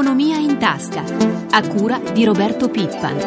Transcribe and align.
Economia 0.00 0.38
in 0.38 0.56
tasca, 0.56 1.04
a 1.50 1.68
cura 1.68 1.98
di 1.98 2.24
Roberto 2.24 2.70
Pippan. 2.70 3.18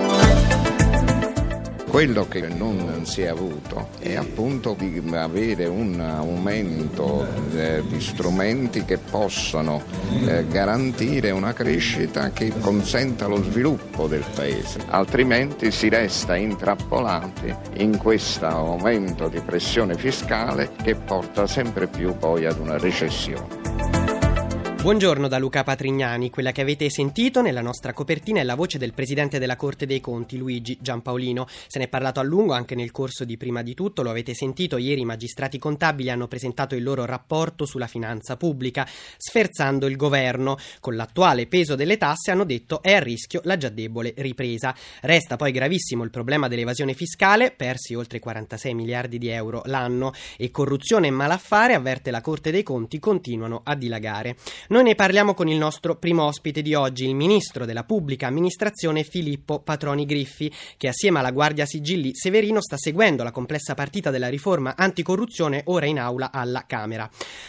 Quello 1.87 2.27
che 2.27 2.47
non 2.47 3.05
si 3.05 3.21
è 3.21 3.27
avuto 3.27 3.89
è 3.99 4.15
appunto 4.15 4.75
di 4.75 4.99
avere 5.11 5.67
un 5.67 5.99
aumento 5.99 7.27
eh, 7.53 7.83
di 7.87 8.01
strumenti 8.01 8.85
che 8.85 8.97
possano 8.97 9.83
eh, 10.25 10.47
garantire 10.47 11.29
una 11.29 11.53
crescita 11.53 12.31
che 12.31 12.51
consenta 12.59 13.27
lo 13.27 13.43
sviluppo 13.43 14.07
del 14.07 14.25
Paese, 14.33 14.79
altrimenti 14.87 15.69
si 15.69 15.89
resta 15.89 16.35
intrappolati 16.35 17.55
in 17.75 17.99
questo 17.99 18.47
aumento 18.47 19.27
di 19.27 19.39
pressione 19.41 19.95
fiscale 19.95 20.71
che 20.81 20.95
porta 20.95 21.45
sempre 21.45 21.85
più 21.85 22.17
poi 22.17 22.47
ad 22.47 22.57
una 22.57 22.79
recessione. 22.79 23.62
Buongiorno 24.83 25.29
da 25.29 25.37
Luca 25.37 25.63
Patrignani, 25.63 26.29
quella 26.29 26.51
che 26.51 26.59
avete 26.59 26.89
sentito 26.89 27.41
nella 27.41 27.61
nostra 27.61 27.93
copertina 27.93 28.41
è 28.41 28.43
la 28.43 28.55
voce 28.55 28.77
del 28.77 28.91
presidente 28.91 29.39
della 29.39 29.55
Corte 29.55 29.85
dei 29.85 30.01
Conti, 30.01 30.35
Luigi 30.35 30.77
Giampaolino. 30.81 31.47
Se 31.67 31.79
ne 31.79 31.85
è 31.85 31.87
parlato 31.87 32.19
a 32.19 32.23
lungo 32.23 32.51
anche 32.51 32.75
nel 32.75 32.91
corso 32.91 33.23
di 33.23 33.37
Prima 33.37 33.61
di 33.61 33.75
tutto, 33.75 34.03
lo 34.03 34.09
avete 34.09 34.33
sentito, 34.33 34.75
ieri 34.75 34.99
i 34.99 35.05
magistrati 35.05 35.57
contabili 35.57 36.09
hanno 36.09 36.27
presentato 36.27 36.75
il 36.75 36.83
loro 36.83 37.05
rapporto 37.05 37.65
sulla 37.65 37.87
finanza 37.87 38.35
pubblica, 38.35 38.85
sferzando 39.15 39.87
il 39.87 39.95
governo. 39.95 40.57
Con 40.81 40.97
l'attuale 40.97 41.47
peso 41.47 41.75
delle 41.75 41.95
tasse 41.95 42.31
hanno 42.31 42.43
detto 42.43 42.81
è 42.81 42.91
a 42.91 42.99
rischio 42.99 43.39
la 43.45 43.55
già 43.55 43.69
debole 43.69 44.13
ripresa. 44.17 44.75
Resta 44.99 45.37
poi 45.37 45.53
gravissimo 45.53 46.03
il 46.03 46.09
problema 46.09 46.49
dell'evasione 46.49 46.93
fiscale, 46.93 47.51
persi 47.51 47.95
oltre 47.95 48.19
46 48.19 48.73
miliardi 48.73 49.17
di 49.17 49.29
euro 49.29 49.61
l'anno, 49.63 50.11
e 50.35 50.51
corruzione 50.51 51.07
e 51.07 51.11
malaffare, 51.11 51.73
avverte 51.73 52.11
la 52.11 52.19
Corte 52.19 52.51
dei 52.51 52.63
Conti, 52.63 52.99
continuano 52.99 53.61
a 53.63 53.75
dilagare. 53.75 54.35
Noi 54.73 54.81
ne 54.81 54.95
parliamo 54.95 55.35
con 55.35 55.47
il 55.47 55.57
nostro 55.59 55.97
primo 55.97 56.23
ospite 56.23 56.63
di 56.63 56.73
oggi, 56.73 57.05
il 57.05 57.13
ministro 57.13 57.63
della 57.63 57.83
pubblica 57.83 58.25
amministrazione 58.25 59.03
Filippo 59.03 59.59
Patroni 59.59 60.03
Griffi, 60.03 60.51
che 60.77 60.87
assieme 60.87 61.19
alla 61.19 61.29
Guardia 61.29 61.67
Sigilli 61.67 62.15
Severino 62.15 62.59
sta 62.59 62.75
seguendo 62.75 63.21
la 63.21 63.29
complessa 63.29 63.75
partita 63.75 64.09
della 64.09 64.29
riforma 64.29 64.73
anticorruzione 64.75 65.61
ora 65.65 65.85
in 65.85 65.99
aula 65.99 66.31
alla 66.31 66.63
Camera. 66.65 67.07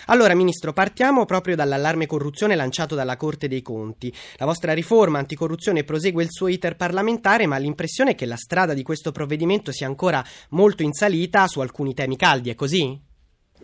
Allora, 0.08 0.34
ministro, 0.34 0.74
partiamo 0.74 1.24
proprio 1.24 1.56
dall'allarme 1.56 2.04
corruzione 2.04 2.56
lanciato 2.56 2.94
dalla 2.94 3.16
Corte 3.16 3.48
dei 3.48 3.62
Conti. 3.62 4.12
La 4.36 4.44
vostra 4.44 4.74
riforma 4.74 5.18
anticorruzione 5.18 5.82
prosegue 5.82 6.24
il 6.24 6.30
suo 6.30 6.48
iter 6.48 6.76
parlamentare, 6.76 7.46
ma 7.46 7.56
l'impressione 7.56 8.10
è 8.10 8.14
che 8.14 8.26
la 8.26 8.36
strada 8.36 8.74
di 8.74 8.82
questo 8.82 9.12
provvedimento 9.12 9.72
sia 9.72 9.86
ancora 9.86 10.22
molto 10.50 10.82
in 10.82 10.92
salita 10.92 11.46
su 11.46 11.60
alcuni 11.60 11.94
temi 11.94 12.18
caldi, 12.18 12.50
è 12.50 12.54
così? 12.54 13.03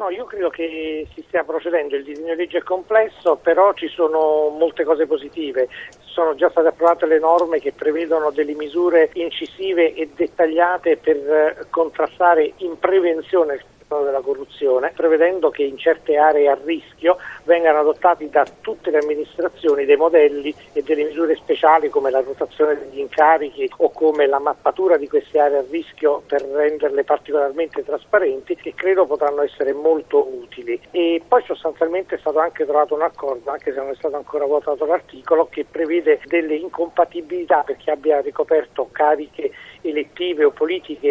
No, 0.01 0.09
io 0.09 0.25
credo 0.25 0.48
che 0.48 1.06
si 1.12 1.23
stia 1.29 1.45
procedendo, 1.45 1.95
il 1.95 2.05
disegno 2.05 2.33
di 2.33 2.41
legge 2.41 2.56
è 2.56 2.62
complesso, 2.62 3.37
però 3.37 3.75
ci 3.75 3.87
sono 3.89 4.48
molte 4.48 4.83
cose 4.83 5.06
positive. 5.06 5.69
Sono 5.98 6.34
già 6.34 6.48
state 6.48 6.69
approvate 6.69 7.05
le 7.05 7.19
norme 7.19 7.59
che 7.59 7.73
prevedono 7.73 8.31
delle 8.31 8.55
misure 8.55 9.11
incisive 9.12 9.93
e 9.93 10.09
dettagliate 10.17 10.97
per 10.97 11.17
eh, 11.17 11.67
contrastare 11.69 12.55
in 12.56 12.78
prevenzione 12.78 13.62
della 13.98 14.20
corruzione, 14.20 14.92
prevedendo 14.94 15.50
che 15.50 15.64
in 15.64 15.77
certe 15.77 16.16
aree 16.16 16.48
a 16.48 16.56
rischio 16.64 17.19
vengano 17.42 17.80
adottati 17.80 18.30
da 18.30 18.47
tutte 18.60 18.91
le 18.91 18.98
amministrazioni 18.98 19.84
dei 19.84 19.97
modelli 19.97 20.55
e 20.72 20.82
delle 20.82 21.05
misure 21.05 21.34
speciali 21.34 21.88
come 21.88 22.10
la 22.10 22.20
rotazione 22.20 22.78
degli 22.78 23.00
incarichi 23.00 23.69
o 23.78 23.91
come 23.91 24.27
la 24.27 24.38
mappatura 24.38 24.97
di 24.97 25.08
queste 25.08 25.41
aree 25.41 25.58
a 25.58 25.64
rischio 25.69 26.22
per 26.24 26.42
renderle 26.42 27.02
particolarmente 27.02 27.84
trasparenti 27.84 28.55
che 28.55 28.74
credo 28.74 29.06
potranno 29.06 29.42
essere 29.42 29.72
molto 29.72 30.25
utili. 30.25 30.80
E 30.92 31.20
poi 31.27 31.42
sostanzialmente 31.44 32.14
è 32.14 32.19
stato 32.19 32.38
anche 32.38 32.64
trovato 32.64 32.94
un 32.94 33.02
accordo, 33.02 33.50
anche 33.50 33.72
se 33.72 33.80
non 33.80 33.91
è 33.91 33.94
stato 33.97 34.14
ancora 34.14 34.44
votato 34.44 34.84
l'articolo, 34.84 35.48
che 35.50 35.66
prevede 35.69 36.20
delle 36.27 36.54
incompatibilità 36.54 37.62
per 37.64 37.77
chi 37.77 37.91
abbia 37.91 38.20
ricoperto 38.20 38.88
cariche 38.92 39.50
elettive 39.83 40.45
o 40.45 40.50
politiche 40.50 41.09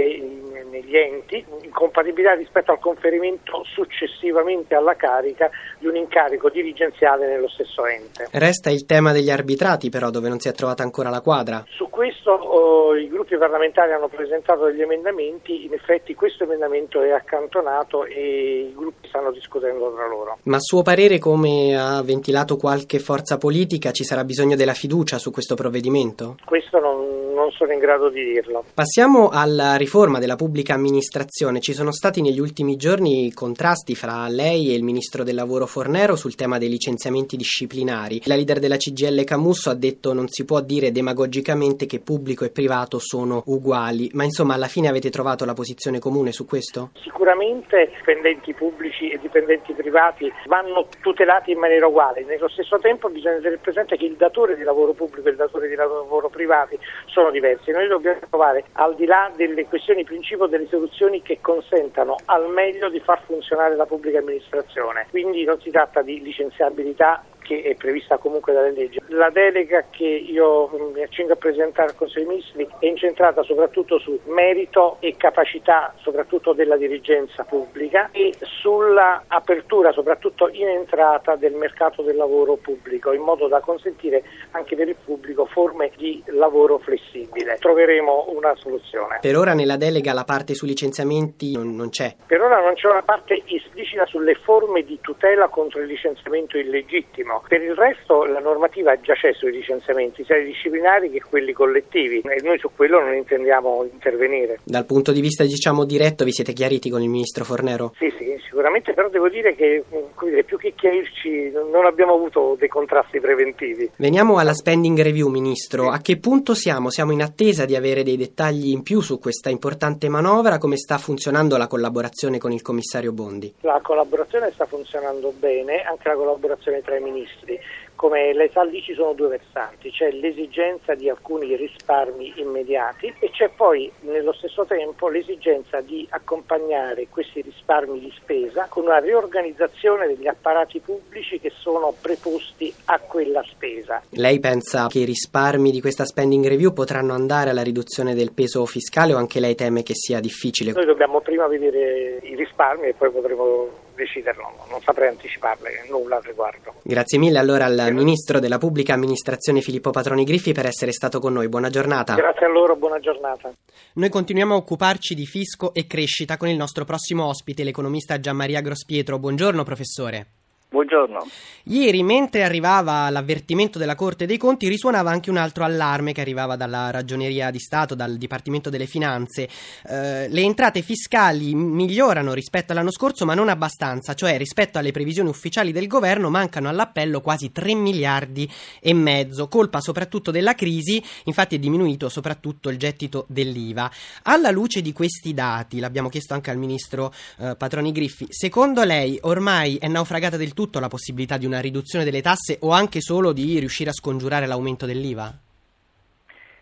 negli 0.70 0.96
enti, 0.96 1.44
incompatibilità 1.64 2.34
rispetto 2.34 2.72
al 2.72 2.80
conferimento 2.80 3.64
successivamente 3.66 4.76
alla 4.76 4.96
carica 4.96 5.50
di 5.78 5.88
un 5.88 5.96
incarico 5.96 6.50
dirigenziale 6.50 7.28
nello 7.28 7.50
stesso 7.50 7.86
ente. 7.86 8.28
Resta 8.32 8.70
il 8.70 8.86
tema 8.86 9.12
degli 9.12 9.30
arbitrati 9.30 9.90
però 9.90 10.10
dove 10.10 10.30
non 10.30 10.40
si 10.40 10.48
è 10.48 10.54
trovata 10.54 10.84
ancora 10.84 11.10
la 11.10 11.22
quadra. 11.22 11.64
Su 11.70 11.90
questo 11.90 12.32
oh, 12.32 12.96
i 12.96 13.08
gruppi 13.10 13.38
parlamentari 13.38 13.92
hanno 13.92 14.08
presentato 14.08 14.66
degli 14.66 14.82
emendamenti, 14.82 15.66
in 15.66 15.74
effetti 15.74 16.14
questo 16.14 16.44
emendamento 16.44 17.02
è 17.02 17.12
accantonato 17.12 18.06
e 18.06 18.70
i 18.70 18.74
gruppi 18.76 19.08
stanno 19.08 19.32
discutendo 19.32 19.94
tra 19.94 20.08
loro. 20.08 20.38
Ma 20.44 20.58
a 20.58 20.62
suo 20.62 20.82
parere 20.82 21.20
come 21.20 21.76
ha 21.78 22.02
ventilato 22.04 22.58
qualche 22.58 23.00
forza 23.00 23.38
politica 23.38 23.92
ci 23.92 24.04
sarà 24.04 24.24
bisogno 24.24 24.56
della 24.56 24.74
fiducia 24.74 25.18
su 25.18 25.32
questo 25.32 25.56
provvedimento? 25.56 26.38
Questo 26.46 26.80
non, 26.80 27.34
non 27.34 27.52
sono 27.52 27.72
in 27.72 27.80
grado 27.80 28.10
di 28.10 28.24
dirlo. 28.24 28.59
Passiamo 28.74 29.30
alla 29.30 29.75
riforma 29.75 30.20
della 30.20 30.36
pubblica 30.36 30.74
amministrazione. 30.74 31.59
Ci 31.59 31.74
sono 31.74 31.92
stati 31.92 32.22
negli 32.22 32.40
ultimi 32.40 32.75
giorni 32.75 33.31
contrasti 33.34 33.96
fra 33.96 34.28
lei 34.28 34.70
e 34.72 34.75
il 34.75 34.84
ministro 34.84 35.24
del 35.24 35.36
lavoro 35.36 35.66
Fornero 35.66 36.16
sul 36.16 36.36
tema 36.36 36.58
dei 36.58 36.69
licenziamenti 36.69 37.36
disciplinari. 37.36 38.22
La 38.25 38.36
leader 38.36 38.59
della 38.59 38.78
CGL 38.78 39.24
Camusso 39.24 39.69
ha 39.69 39.75
detto 39.75 40.14
non 40.14 40.28
si 40.28 40.46
può 40.46 40.62
dire 40.62 40.92
demagogicamente 40.92 41.86
che 41.86 42.00
pubblico 42.00 42.46
e 42.46 42.50
privato 42.50 43.00
sono 43.00 43.44
uguali, 43.46 44.09
ma 44.14 44.24
insomma 44.24 44.56
alla 44.56 44.68
fine 44.68 44.88
avete 44.88 45.09
trovato 45.09 45.46
la 45.46 45.53
posizione 45.53 46.00
comune 46.00 46.31
su 46.31 46.46
questo? 46.46 46.92
Sicuramente 47.02 47.92
dipendenti 47.98 48.53
pubblici 48.53 49.09
e 49.09 49.19
dipendenti 49.19 49.74
privati 49.74 50.31
vanno 50.48 50.88
tutelati 51.02 51.52
in 51.52 51.59
maniera 51.59 51.88
uguale. 51.88 52.24
Nello 52.24 52.50
stesso 52.50 52.78
tempo 52.80 53.09
bisogna 53.09 53.38
tenere 53.38 53.58
presente 53.58 53.98
che 53.98 54.06
il 54.06 54.16
datore 54.16 54.56
di 54.56 54.64
lavoro 54.64 54.94
pubblico 54.94 55.28
e 55.28 55.31
il 55.31 55.38
datore 55.38 55.68
di 55.68 55.75
lavoro 55.75 56.30
privati 56.30 56.80
sono 57.06 57.30
diversi. 57.30 57.72
Noi 57.72 57.88
dobbiamo 57.88 58.19
trovare, 58.28 58.49
al 58.74 58.96
di 58.96 59.06
là 59.06 59.32
delle 59.36 59.66
questioni 59.66 60.04
principio, 60.04 60.48
delle 60.48 60.68
soluzioni 60.68 61.22
che 61.22 61.40
consentano 61.42 62.18
al 62.26 62.50
meglio 62.50 62.90
di 62.90 63.00
far 63.00 63.22
funzionare 63.26 63.76
la 63.76 63.86
pubblica 63.86 64.20
amministrazione. 64.20 65.08
Quindi 65.10 65.44
non 65.44 65.60
si 65.62 65.70
tratta 65.72 66.02
di 66.02 66.22
licenziabilità 66.22 67.24
che 67.50 67.64
è 67.64 67.74
prevista 67.74 68.18
comunque 68.18 68.54
dalle 68.54 68.72
leggi. 68.72 69.02
La 69.08 69.32
delega 69.32 69.86
che 69.90 70.06
io 70.06 70.70
mi 70.94 71.02
accingo 71.02 71.34
a 71.34 71.36
presentare 71.36 71.90
al 71.90 71.96
Consiglio 71.96 72.28
dei 72.28 72.36
Ministri 72.36 72.68
è 72.78 72.86
incentrata 72.86 73.42
soprattutto 73.42 73.98
su 73.98 74.20
merito 74.26 74.98
e 75.00 75.16
capacità 75.18 75.92
soprattutto 75.98 76.54
della 76.54 76.78
dirigenza 76.78 77.44
pubblica 77.46 78.10
e 78.12 78.36
sulla 78.40 79.24
apertura 79.26 79.92
soprattutto 79.92 80.48
in 80.52 80.68
entrata 80.68 81.36
del 81.38 81.54
mercato 81.54 82.04
del 82.04 82.18
lavoro 82.18 82.56
pubblico 82.58 83.14
in 83.14 83.22
modo 83.22 83.48
da 83.48 83.62
consentire 83.62 84.22
anche 84.52 84.76
per 84.76 84.88
il 84.88 84.98
pubblico 85.04 85.46
forme 85.48 85.92
di 85.98 86.22
lavoro 86.28 86.78
flessibile. 86.78 87.58
Troveremo 87.58 88.28
una 88.30 88.54
soluzione. 88.58 89.18
Per 89.22 89.36
ora 89.36 89.56
nella 89.56 89.78
delega 89.78 90.14
la 90.14 90.24
parte 90.24 90.54
sui 90.54 90.68
licenziamenti 90.68 91.54
non, 91.54 91.76
non 91.76 91.90
c'è. 91.90 92.16
Per 92.28 92.40
ora 92.40 92.62
non 92.62 92.76
c'è 92.76 92.88
una 92.88 93.02
parte 93.02 93.42
esplicita 93.48 94.06
sulle 94.06 94.36
forme 94.36 94.84
di 94.84 95.00
tutela 95.02 95.48
contro 95.48 95.80
il 95.80 95.88
licenziamento 95.88 96.60
illegittimo 96.60 97.39
per 97.48 97.62
il 97.62 97.76
resto 97.76 98.26
la 98.26 98.40
normativa 98.40 99.00
già 99.00 99.14
c'è 99.14 99.34
sui 99.34 99.52
licenziamenti, 99.52 100.24
sia 100.24 100.40
disciplinari 100.40 101.10
che 101.10 101.22
quelli 101.22 101.54
collettivi 101.54 102.20
e 102.20 102.42
noi 102.44 102.58
su 102.60 102.70
quello 102.76 103.00
non 103.00 103.14
intendiamo 103.14 103.88
intervenire. 103.92 104.60
Dal 104.64 104.86
punto 104.86 105.12
di 105.12 105.22
vista 105.22 105.44
diciamo 105.44 105.86
diretto 105.86 106.24
vi 106.24 106.32
siete 106.32 106.54
chiariti 106.54 106.90
con 106.90 107.02
il 107.02 107.10
Ministro 107.10 107.44
Fornero? 107.44 107.94
Sì, 107.98 108.14
sì, 108.18 108.29
sicuramente, 108.59 108.94
però 108.94 109.08
devo 109.08 109.30
dire 109.30 109.56
che 109.56 109.86
dire, 110.22 110.44
più 110.44 110.58
che 110.58 110.74
chiarirci 110.75 111.50
non 111.72 111.86
abbiamo 111.86 112.14
avuto 112.14 112.58
dei 112.59 112.68
contrasti 112.68 113.22
preventivi. 113.22 113.90
Veniamo 113.96 114.38
alla 114.38 114.53
spending 114.53 115.02
review, 115.02 115.30
Ministro. 115.30 115.90
A 115.90 116.00
che 116.00 116.18
punto 116.18 116.53
siamo? 116.53 116.90
Siamo 116.90 117.14
in 117.14 117.22
attesa 117.22 117.64
di 117.64 117.78
avere 117.78 118.03
dei 118.03 118.18
dettagli 118.18 118.72
in 118.72 118.84
più 118.84 119.00
su 119.00 119.18
questa 119.18 119.50
importante 119.50 120.09
manovra? 120.09 120.58
Come 120.58 120.75
sta 120.75 120.98
funzionando 120.98 121.56
la 121.56 121.68
collaborazione 121.68 122.38
con 122.38 122.52
il 122.52 122.62
Commissario 122.62 123.14
Bondi? 123.14 123.53
La 123.62 123.80
collaborazione 123.81 124.52
sta 124.52 124.66
funzionando 124.66 125.31
bene, 125.40 125.81
anche 125.84 126.09
la 126.09 126.16
collaborazione 126.16 126.81
tra 126.81 126.98
i 126.98 127.02
ministri 127.02 127.19
ministri. 127.19 127.60
Come 128.00 128.34
lei 128.34 128.50
sa 128.54 128.63
lì 128.63 128.81
ci 128.81 128.94
sono 128.94 129.12
due 129.12 129.28
versanti, 129.28 129.92
c'è 129.92 130.10
l'esigenza 130.12 130.96
di 130.96 131.10
alcuni 131.10 131.57
risparmi 131.57 132.31
immediati 132.38 133.13
e 133.19 133.30
c'è 133.30 133.50
poi 133.54 133.92
nello 134.04 134.31
stesso 134.31 134.63
tempo 134.63 135.10
l'esigenza 135.10 135.81
di 135.81 136.07
accompagnare 136.10 137.07
questi 137.10 137.42
risparmi 137.42 138.00
di 138.00 138.10
spesa 138.16 138.68
con 138.69 138.86
una 138.86 139.00
riorganizzazione 139.00 140.07
degli 140.07 140.28
apparati 140.28 140.80
pubblici 140.80 141.42
che 141.42 141.51
sono 141.54 141.94
preposti 142.00 142.74
a 142.86 143.00
quella 143.00 143.44
spesa. 143.46 144.01
Lei 144.12 144.40
pensa 144.40 144.88
che 144.88 145.00
i 145.00 145.06
risparmi 145.06 145.69
di 145.69 145.81
questa 145.81 146.06
spending 146.06 146.48
review 146.48 146.72
potranno 146.72 147.13
andare 147.13 147.50
alla 147.50 147.63
riduzione 147.63 148.16
del 148.16 148.31
peso 148.31 148.66
fiscale 148.66 149.13
o 149.13 149.18
anche 149.18 149.42
lei 149.42 149.56
teme 149.56 149.84
che 149.84 149.94
sia 149.94 150.22
difficile? 150.22 150.72
Noi 150.72 150.86
dobbiamo 150.86 151.19
prima 151.19 151.48
vedere 151.48 152.19
i 152.24 152.36
risparmi 152.38 152.88
e 152.88 152.94
poi 152.94 153.12
potremo 153.12 153.88
deciderlo, 154.00 154.51
non 154.69 154.81
saprei 154.81 155.10
anticiparle 155.10 155.86
nulla 155.90 156.16
al 156.16 156.24
riguardo. 156.24 156.75
Grazie 156.81 157.18
mille 157.18 157.38
allora 157.38 157.66
al 157.66 157.75
Grazie. 157.75 157.94
Ministro 157.94 158.40
della 158.40 158.57
Pubblica 158.57 158.94
Amministrazione 158.94 159.62
Filippo 159.62 159.92
Patroni 159.92 160.24
Griffi 160.24 160.54
per 160.54 160.66
essere 160.66 160.92
stato 160.92 161.19
con 161.19 161.34
noi. 161.34 161.50
Buona 161.50 161.69
giornata. 161.69 162.16
Grazie 162.16 162.46
a 162.46 162.50
loro, 162.50 162.75
buona 162.75 163.00
giornata. 163.00 163.51
Noi 163.94 164.10
continuiamo 164.10 164.54
a 164.54 164.57
occuparci 164.57 165.13
di 165.13 165.25
fisco 165.25 165.74
e 165.74 165.86
crescita 165.86 166.38
con 166.38 166.48
il 166.48 166.56
nostro 166.56 166.86
prossimo 166.86 167.25
ospite, 167.25 167.63
l'economista 167.63 168.19
Gianmaria 168.19 168.62
Grospietro. 168.62 169.19
Buongiorno 169.19 169.63
professore. 169.63 170.38
Buongiorno. 170.71 171.25
Ieri, 171.63 172.04
mentre 172.04 172.44
arrivava 172.44 173.10
l'avvertimento 173.10 173.80
della 173.80 173.95
Corte 173.95 174.27
dei 174.27 174.38
Conti, 174.38 174.68
risuonava 174.68 175.10
anche 175.10 175.31
un 175.31 175.38
altro 175.38 175.63
allarme 175.63 176.13
che 176.13 176.21
arrivava 176.21 176.56
dalla 176.56 176.92
Ragioneria 176.92 177.50
di 177.50 177.57
Stato, 177.57 177.95
dal 177.95 178.18
Dipartimento 178.18 178.69
delle 178.69 178.86
Finanze. 178.86 179.50
Eh, 179.88 180.30
le 180.30 180.42
entrate 180.42 180.83
fiscali 180.83 181.56
migliorano 181.56 182.33
rispetto 182.33 182.71
all'anno 182.71 182.92
scorso, 182.92 183.25
ma 183.25 183.33
non 183.33 183.50
abbastanza, 183.50 184.13
cioè 184.13 184.38
rispetto 184.38 184.77
alle 184.77 184.92
previsioni 184.92 185.27
ufficiali 185.27 185.71
del 185.71 185.88
governo 185.88 186.30
mancano 186.30 186.69
all'appello 186.69 187.19
quasi 187.19 187.51
3 187.51 187.74
miliardi 187.74 188.48
e 188.80 188.94
mezzo, 188.94 189.48
colpa 189.48 189.81
soprattutto 189.81 190.30
della 190.30 190.54
crisi, 190.54 191.04
infatti 191.24 191.56
è 191.56 191.60
diminuito 191.60 192.10
soprattutto 192.10 192.69
il 192.69 192.77
gettito 192.77 193.25
dell'IVA. 193.27 193.89
Alla 194.24 194.51
luce 194.51 194.83
di 194.83 194.94
questi 194.94 195.33
dati, 195.33 195.80
l'abbiamo 195.80 196.10
chiesto 196.10 196.36
anche 196.36 196.51
al 196.51 196.57
Ministro 196.57 197.12
eh, 197.39 197.56
Patroni 197.57 197.92
Griffi, 197.92 198.27
secondo 198.30 198.83
lei 198.83 199.18
ormai 199.22 199.77
è 199.77 199.88
naufragata 199.88 200.38
del 200.38 200.54
tutto 200.54 200.59
la 200.80 200.90
possibilità 200.90 201.38
di 201.38 201.46
una 201.46 201.62
riduzione 201.62 202.04
delle 202.04 202.22
tasse 202.22 202.58
o 202.62 202.72
anche 202.72 203.00
solo 203.00 203.32
di 203.32 203.60
riuscire 203.60 203.92
a 203.92 203.94
scongiurare 203.94 204.46
l'aumento 204.46 204.86
dell'IVA? 204.86 205.34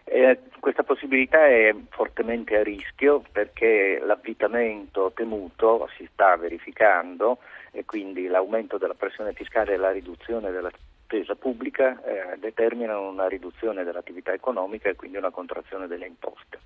Eh, 0.03 0.39
questa 0.59 0.83
possibilità 0.83 1.45
è 1.47 1.73
fortemente 1.89 2.55
a 2.55 2.63
rischio 2.63 3.23
perché 3.31 3.99
l'avvitamento 4.03 5.11
temuto 5.15 5.89
si 5.97 6.07
sta 6.11 6.35
verificando 6.37 7.39
e 7.71 7.85
quindi 7.85 8.27
l'aumento 8.27 8.77
della 8.77 8.93
pressione 8.93 9.33
fiscale 9.33 9.73
e 9.73 9.77
la 9.77 9.91
riduzione 9.91 10.51
della 10.51 10.71
spesa 11.03 11.35
pubblica 11.35 12.01
eh, 12.03 12.37
determinano 12.37 13.09
una 13.09 13.27
riduzione 13.27 13.83
dell'attività 13.83 14.33
economica 14.33 14.89
e 14.89 14.95
quindi 14.95 15.17
una 15.17 15.31
contrazione 15.31 15.87
delle 15.87 16.05
imposte. 16.05 16.59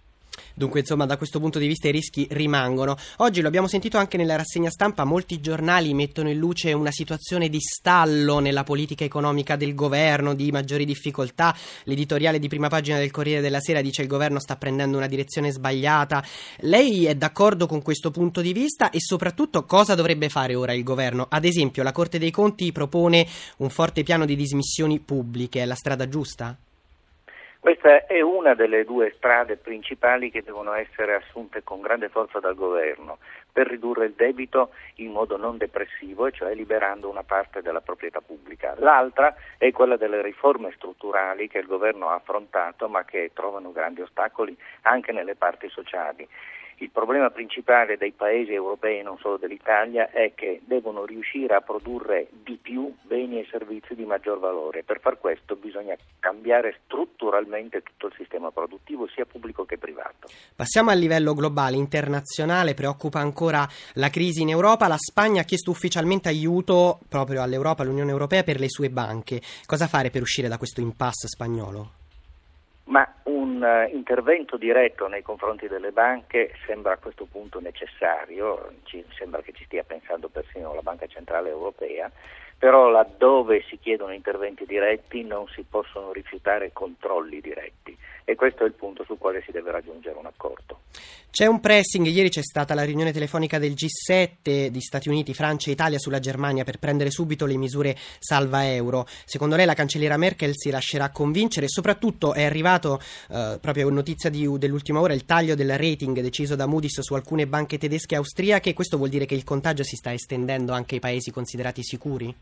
Dunque, 0.56 0.82
insomma, 0.82 1.06
da 1.06 1.18
questo 1.18 1.40
punto 1.40 1.60
di 1.60 1.68
vista 1.68 1.88
i 1.88 1.92
rischi 1.92 2.28
rimangono. 2.32 2.98
Oggi 3.18 3.42
lo 3.42 3.48
abbiamo 3.48 3.68
sentito 3.68 3.98
anche 3.98 4.18
nella 4.18 4.36
rassegna 4.36 4.70
stampa, 4.70 5.04
molti 5.04 5.40
giornali 5.40 5.94
mettono 5.94 6.30
in 6.30 6.38
luce 6.38 6.74
una 6.74 6.92
situazione 6.92 7.50
di 7.50 7.60
stallo 7.60 8.40
nella 8.40 8.64
politica 8.64 9.04
economica 9.04 9.56
del 9.56 9.76
governo, 9.76 10.34
di 10.34 10.52
maggiori 10.52 10.86
difficoltà. 10.86 11.56
L'editoriale 11.86 12.40
di 12.40 12.48
prima 12.48 12.68
pagina 12.68 12.98
del 12.98 13.12
Corriere 13.12 13.42
della 13.42 13.60
Sera 13.60 13.82
dice 13.82 13.98
che 13.98 14.04
il 14.04 14.08
governo 14.08 14.40
sta 14.40 14.56
prendendo 14.56 14.98
una 14.98 15.08
direzione 15.08 15.52
sbagliata. 15.52 16.24
Lei 16.62 17.06
è 17.06 17.16
d'accordo 17.16 17.68
con 17.68 17.82
questo 17.82 18.12
punto 18.12 18.42
di 18.42 18.54
vista 18.54 18.90
e 18.90 19.00
soprattutto 19.00 19.66
cosa 19.66 19.96
dovrebbe 19.96 20.30
fare 20.30 20.56
ora 20.56 20.74
il 20.74 20.84
governo? 20.84 21.28
Ad 21.30 21.46
esempio, 21.46 21.84
la 21.84 21.92
Corte 21.92 22.20
dei 22.20 22.32
Conti 22.32 22.72
propone 22.72 23.28
un 23.58 23.70
forte 23.70 24.04
piano 24.04 24.26
di 24.26 24.36
dismissioni 24.36 25.00
pubbliche, 25.00 25.62
è 25.62 25.66
la 25.66 25.76
strada 25.76 26.08
giusta? 26.08 26.58
Questa 27.62 28.08
è 28.08 28.20
una 28.22 28.56
delle 28.56 28.84
due 28.86 29.14
strade 29.18 29.56
principali 29.56 30.32
che 30.32 30.42
devono 30.42 30.74
essere 30.74 31.14
assunte 31.14 31.62
con 31.64 31.80
grande 31.80 32.10
forza 32.10 32.40
dal 32.40 32.56
governo 32.56 33.20
per 33.52 33.68
ridurre 33.68 34.06
il 34.08 34.14
debito 34.14 34.72
in 34.96 35.12
modo 35.12 35.38
non 35.38 35.58
depressivo, 35.58 36.26
e 36.26 36.32
cioè 36.32 36.56
liberando 36.56 37.08
una 37.08 37.22
parte 37.22 37.62
della 37.62 37.82
proprietà 37.82 38.20
pubblica. 38.20 38.74
L'altra 38.80 39.36
è 39.60 39.72
quella 39.72 39.96
delle 39.96 40.24
riforme 40.24 40.72
strutturali 40.72 41.48
che 41.48 41.60
il 41.60 41.68
governo 41.68 42.10
ha 42.10 42.16
affrontato 42.16 42.90
ma 42.90 43.06
che 43.06 43.30
trovano 43.32 43.72
grandi 43.72 44.02
ostacoli 44.02 44.58
anche 44.82 45.12
nelle 45.12 45.36
parti 45.36 45.70
sociali. 45.70 46.28
Il 46.82 46.90
problema 46.90 47.30
principale 47.30 47.96
dei 47.96 48.12
paesi 48.12 48.54
europei, 48.54 49.04
non 49.04 49.16
solo 49.20 49.38
dell'Italia, 49.38 50.10
è 50.10 50.34
che 50.34 50.62
devono 50.66 51.06
riuscire 51.06 51.54
a 51.54 51.62
produrre 51.62 52.30
di 52.32 52.58
più 52.60 52.92
beni 53.04 53.40
e 53.40 53.48
servizi 53.52 53.94
di 53.94 54.04
maggior 54.04 54.40
valore. 54.40 54.82
Per 54.82 55.00
far 55.00 55.20
questo 55.20 55.56
bisogna 55.56 55.96
cambiare 56.20 56.80
strutturalmente 56.84 57.84
tutto 57.84 58.08
il 58.08 58.14
sistema 58.18 58.50
produttivo, 58.50 59.08
sia 59.14 59.26
pubblico 59.26 59.64
che 59.64 59.78
privato. 59.78 60.28
Passiamo 60.56 60.90
a 60.90 60.94
livello 60.94 61.36
globale, 61.36 61.76
internazionale, 61.76 62.74
preoccupa 62.74 63.20
ancora 63.20 63.68
la 63.94 64.10
crisi 64.10 64.42
in 64.42 64.50
Europa. 64.50 64.88
La 64.88 64.98
Spagna 64.98 65.42
ha 65.42 65.46
chiesto 65.46 65.70
ufficialmente 65.70 66.30
aiuto 66.30 67.00
proprio 67.08 67.44
all'Europa, 67.44 67.84
all'Unione 67.84 68.10
Europea, 68.10 68.42
per 68.42 68.60
le 68.60 68.70
sue 68.70 68.90
banche. 68.90 69.40
Cosa 69.68 69.86
fare 69.86 70.10
per 70.10 70.24
uscire 70.24 70.48
da 70.48 70.58
questo 70.58 70.82
impasse 70.82 71.28
spagnolo? 71.28 72.01
Ma 72.86 73.08
un 73.24 73.62
uh, 73.62 73.96
intervento 73.96 74.58
diretto 74.58 75.08
nei 75.08 75.22
confronti 75.22 75.68
delle 75.68 75.92
banche 75.92 76.54
sembra 76.66 76.94
a 76.94 76.98
questo 76.98 77.26
punto 77.26 77.60
necessario, 77.60 78.74
ci, 78.84 79.04
sembra 79.18 79.42
che 79.42 79.54
ci 79.54 79.66
stia 79.66 79.84
pensando 79.84 80.30
persino 80.30 80.74
la 80.74 80.82
Banca 80.82 81.08
Centrale 81.08 81.50
Europea, 81.50 82.12
però 82.58 82.90
laddove 82.90 83.64
si 83.68 83.80
chiedono 83.80 84.14
interventi 84.14 84.66
diretti 84.66 85.24
non 85.24 85.48
si 85.48 85.66
possono 85.68 86.12
rifiutare 86.12 86.72
controlli 86.74 87.42
diretti 87.42 87.98
e 88.24 88.36
questo 88.36 88.64
è 88.64 88.68
il 88.68 88.74
punto 88.74 89.04
sul 89.04 89.18
quale 89.18 89.42
si 89.44 89.52
deve 89.52 89.72
raggiungere 89.72 90.18
un 90.18 90.26
accordo. 90.26 90.80
C'è 91.32 91.46
un 91.46 91.60
pressing, 91.60 92.06
ieri 92.08 92.30
c'è 92.30 92.44
stata 92.44 92.74
la 92.74 92.84
riunione 92.84 93.12
telefonica 93.12 93.58
del 93.58 93.72
G7 93.74 94.68
di 94.68 94.82
Stati 94.82 95.08
Uniti, 95.08 95.34
Francia 95.34 95.70
e 95.70 95.74
Italia 95.74 95.98
sulla 95.98 96.20
Germania 96.20 96.64
per 96.64 96.78
prendere 96.78 97.10
subito 97.10 97.46
le 97.46 97.56
misure 97.56 97.96
salva 98.20 98.70
euro. 98.70 99.06
Secondo 99.26 99.56
lei 99.56 99.66
la 99.66 99.74
cancelliera 99.74 100.18
Merkel 100.18 100.52
si 100.54 100.70
lascerà 100.70 101.10
convincere? 101.10 101.68
Soprattutto 101.68 102.34
è 102.34 102.44
arrivato 102.72 103.00
eh, 103.30 103.58
proprio 103.60 103.90
notizia 103.90 104.30
di, 104.30 104.48
dell'ultima 104.58 105.00
ora 105.00 105.14
il 105.14 105.26
taglio 105.26 105.56
del 105.56 105.78
rating 105.78 106.20
deciso 106.22 106.56
da 106.56 106.66
Moody's 106.66 107.02
su 107.02 107.14
alcune 107.14 107.48
banche 107.48 107.78
tedesche 107.78 108.16
e 108.16 108.18
austriache. 108.18 108.74
Questo 108.74 108.98
vuol 108.98 109.10
dire 109.10 109.26
che 109.26 109.36
il 109.36 109.44
contagio 109.44 109.84
si 109.84 109.96
sta 109.96 110.14
estendendo 110.14 110.72
anche 110.72 110.96
ai 110.96 111.02
paesi 111.02 111.32
considerati 111.32 111.84
sicuri? 111.84 112.34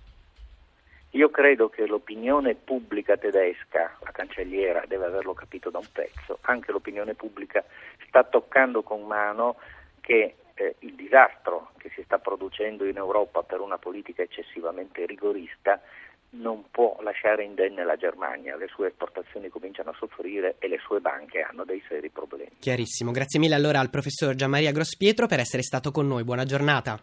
Io 1.14 1.30
credo 1.32 1.70
che 1.70 1.88
l'opinione 1.88 2.54
pubblica 2.54 3.18
tedesca, 3.18 3.98
la 4.04 4.12
cancelliera 4.12 4.84
deve 4.88 5.06
averlo 5.06 5.34
capito 5.34 5.72
da 5.72 5.80
un 5.80 5.88
pezzo, 5.92 6.38
anche 6.42 6.72
l'opinione 6.72 7.16
pubblica 7.16 7.64
sta 8.08 8.24
toccando 8.24 8.84
con 8.84 9.02
mano 9.08 9.56
che 10.02 10.36
eh, 10.54 10.76
il 10.80 10.94
disastro 10.94 11.72
che 11.78 11.90
si 11.96 12.04
sta 12.04 12.20
producendo 12.20 12.86
in 12.86 12.98
Europa 12.98 13.42
per 13.42 13.60
una 13.60 13.80
politica 13.80 14.22
eccessivamente 14.22 15.06
rigorista 15.08 15.82
non 16.32 16.66
può 16.70 16.98
lasciare 17.02 17.44
indenne 17.44 17.84
la 17.84 17.96
Germania, 17.96 18.56
le 18.56 18.68
sue 18.68 18.88
esportazioni 18.88 19.50
cominciano 19.50 19.90
a 19.90 19.96
soffrire 19.98 20.56
e 20.60 20.68
le 20.68 20.78
sue 20.80 21.00
banche 21.00 21.42
hanno 21.42 21.64
dei 21.66 21.84
seri 21.88 22.10
problemi. 22.10 22.52
Chiarissimo, 22.60 23.12
grazie 23.12 23.40
mille 23.40 23.56
allora 23.56 23.80
al 23.80 23.90
professor 23.90 24.36
Gianmaria 24.36 24.72
Grospietro 24.72 25.28
per 25.28 25.40
essere 25.40 25.64
stato 25.64 25.92
con 25.92 26.08
noi, 26.08 26.24
buona 26.24 26.46
giornata. 26.46 27.00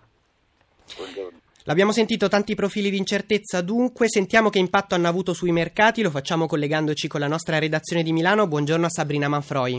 Buongiorno. 0.97 1.41
L'abbiamo 1.65 1.91
sentito 1.91 2.29
tanti 2.29 2.55
profili 2.55 2.91
di 2.91 2.97
incertezza, 2.97 3.61
dunque 3.61 4.09
sentiamo 4.09 4.51
che 4.51 4.61
impatto 4.61 4.95
hanno 4.95 5.09
avuto 5.09 5.33
sui 5.33 5.51
mercati, 5.51 6.01
lo 6.01 6.11
facciamo 6.11 6.47
collegandoci 6.47 7.09
con 7.09 7.19
la 7.19 7.27
nostra 7.27 7.59
redazione 7.59 8.05
di 8.05 8.13
Milano. 8.13 8.47
Buongiorno 8.47 8.87
a 8.87 8.91
Sabrina 8.91 9.27
Manfroi. 9.27 9.77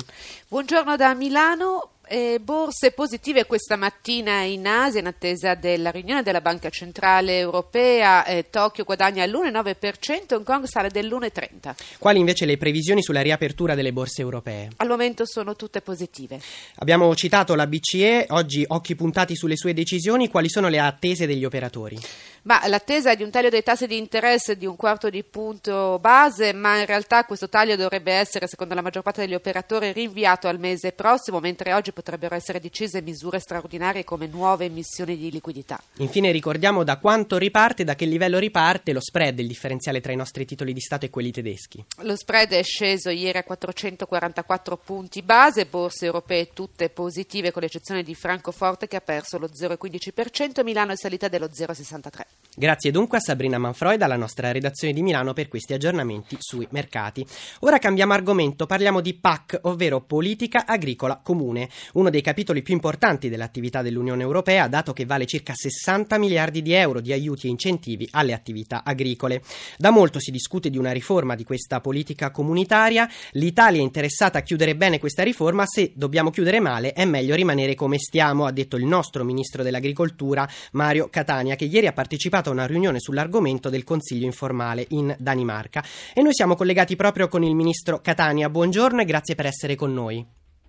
Buongiorno 0.49 0.97
da 0.97 1.13
Milano. 1.13 1.91
Eh, 2.09 2.39
borse 2.41 2.91
positive 2.91 3.45
questa 3.45 3.75
mattina 3.75 4.41
in 4.41 4.65
Asia 4.65 5.01
in 5.01 5.07
attesa 5.07 5.55
della 5.55 5.91
riunione 5.91 6.23
della 6.23 6.39
Banca 6.39 6.69
Centrale 6.69 7.37
Europea. 7.37 8.23
Eh, 8.23 8.49
Tokyo 8.49 8.85
guadagna 8.85 9.25
l'1,9%, 9.25 10.35
Hong 10.35 10.45
Kong 10.45 10.65
sale 10.65 10.89
dell'1,30%. 10.89 11.75
Quali 11.99 12.19
invece 12.19 12.45
le 12.45 12.55
previsioni 12.55 13.03
sulla 13.03 13.21
riapertura 13.21 13.75
delle 13.75 13.91
borse 13.91 14.21
europee? 14.21 14.69
Al 14.77 14.87
momento 14.87 15.25
sono 15.25 15.55
tutte 15.57 15.81
positive. 15.81 16.39
Abbiamo 16.75 17.13
citato 17.13 17.55
la 17.55 17.67
BCE, 17.67 18.27
oggi 18.29 18.63
occhi 18.67 18.95
puntati 18.95 19.35
sulle 19.35 19.57
sue 19.57 19.73
decisioni. 19.73 20.29
Quali 20.29 20.49
sono 20.49 20.69
le 20.69 20.79
attese 20.79 21.27
degli 21.27 21.43
operatori? 21.43 21.99
Ma 22.43 22.65
l'attesa 22.67 23.11
è 23.11 23.17
di 23.17 23.23
un 23.23 23.29
taglio 23.29 23.49
dei 23.49 23.61
tassi 23.61 23.87
di 23.87 23.97
interesse 23.97 24.55
di 24.55 24.65
un 24.65 24.77
quarto 24.77 25.09
di 25.09 25.21
punto 25.21 25.99
base, 25.99 26.53
ma 26.53 26.79
in 26.79 26.85
realtà 26.85 27.25
questo 27.25 27.49
taglio 27.49 27.75
dovrebbe 27.75 28.13
essere, 28.13 28.47
secondo 28.47 28.73
la 28.73 28.81
maggior 28.81 29.03
parte 29.03 29.19
degli 29.19 29.33
operatori, 29.33 29.91
rinviato 29.91 30.47
al 30.47 30.57
mese 30.57 30.93
prossimo, 30.93 31.41
mentre 31.41 31.73
oggi 31.73 31.91
potrebbero 31.97 32.35
essere 32.35 32.59
decise 32.59 33.01
misure 33.01 33.39
straordinarie 33.39 34.03
come 34.03 34.27
nuove 34.27 34.65
emissioni 34.65 35.17
di 35.17 35.31
liquidità. 35.31 35.81
Infine 35.97 36.31
ricordiamo 36.31 36.83
da 36.83 36.97
quanto 36.97 37.39
riparte, 37.39 37.83
da 37.83 37.95
che 37.95 38.05
livello 38.05 38.37
riparte 38.37 38.93
lo 38.93 39.01
spread, 39.01 39.39
il 39.39 39.47
differenziale 39.47 39.99
tra 39.99 40.11
i 40.11 40.15
nostri 40.15 40.45
titoli 40.45 40.73
di 40.73 40.79
Stato 40.79 41.05
e 41.05 41.09
quelli 41.09 41.31
tedeschi. 41.31 41.83
Lo 42.01 42.15
spread 42.15 42.51
è 42.51 42.61
sceso 42.61 43.09
ieri 43.09 43.39
a 43.39 43.43
444 43.43 44.77
punti 44.77 45.23
base, 45.23 45.65
borse 45.65 46.05
europee 46.05 46.49
tutte 46.53 46.89
positive 46.89 47.51
con 47.51 47.63
l'eccezione 47.63 48.03
di 48.03 48.13
Francoforte 48.13 48.87
che 48.87 48.97
ha 48.97 49.01
perso 49.01 49.39
lo 49.39 49.47
0,15%, 49.47 50.63
Milano 50.63 50.91
è 50.91 50.95
salita 50.95 51.27
dello 51.27 51.47
0,63%. 51.47 52.09
Grazie 52.55 52.89
dunque 52.89 53.17
a 53.17 53.21
Sabrina 53.21 53.57
Manfroi 53.57 53.97
dalla 53.97 54.15
nostra 54.15 54.51
redazione 54.51 54.91
di 54.91 55.03
Milano 55.03 55.33
per 55.33 55.47
questi 55.47 55.73
aggiornamenti 55.73 56.37
sui 56.39 56.67
mercati. 56.71 57.25
Ora 57.59 57.77
cambiamo 57.77 58.13
argomento, 58.13 58.65
parliamo 58.65 58.99
di 58.99 59.13
PAC, 59.13 59.59
ovvero 59.63 60.01
Politica 60.01 60.65
Agricola 60.65 61.19
Comune, 61.21 61.69
uno 61.93 62.09
dei 62.09 62.21
capitoli 62.21 62.61
più 62.61 62.73
importanti 62.73 63.29
dell'attività 63.29 63.81
dell'Unione 63.81 64.23
Europea, 64.23 64.67
dato 64.67 64.93
che 64.93 65.05
vale 65.05 65.25
circa 65.25 65.53
60 65.55 66.17
miliardi 66.17 66.61
di 66.61 66.73
euro 66.73 66.99
di 66.99 67.13
aiuti 67.13 67.47
e 67.47 67.49
incentivi 67.49 68.07
alle 68.11 68.33
attività 68.33 68.83
agricole. 68.83 69.41
Da 69.77 69.89
molto 69.89 70.19
si 70.19 70.31
discute 70.31 70.69
di 70.69 70.77
una 70.77 70.91
riforma 70.91 71.35
di 71.35 71.43
questa 71.43 71.81
politica 71.81 72.31
comunitaria, 72.31 73.09
l'Italia 73.31 73.79
è 73.79 73.83
interessata 73.83 74.39
a 74.39 74.41
chiudere 74.41 74.75
bene 74.75 74.99
questa 74.99 75.23
riforma, 75.23 75.65
se 75.65 75.91
dobbiamo 75.95 76.29
chiudere 76.29 76.59
male 76.59 76.93
è 76.93 77.05
meglio 77.05 77.35
rimanere 77.35 77.75
come 77.75 77.97
stiamo, 77.97 78.45
ha 78.45 78.51
detto 78.51 78.75
il 78.75 78.85
nostro 78.85 79.23
ministro 79.23 79.63
dell'Agricoltura 79.63 80.47
Mario 80.71 81.09
Catania, 81.09 81.55
che 81.55 81.65
ieri 81.65 81.87
ha 81.87 81.93
partecipato 81.93 82.49
a 82.49 82.53
una 82.53 82.65
riunione 82.65 82.99
sull'argomento 82.99 83.69
del 83.69 83.83
Consiglio 83.83 84.25
informale 84.25 84.85
in 84.89 85.15
Danimarca. 85.19 85.83
E 86.13 86.21
noi 86.21 86.33
siamo 86.33 86.55
collegati 86.55 86.95
proprio 86.95 87.27
con 87.27 87.43
il 87.43 87.55
ministro 87.55 87.99
Catania. 88.01 88.49
Buongiorno 88.49 89.01
e 89.01 89.05
grazie 89.05 89.35
per 89.35 89.45
essere 89.45 89.75
con 89.75 89.93
noi. 89.93 90.25